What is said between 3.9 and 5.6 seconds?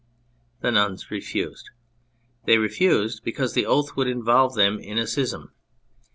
would involve them in schism.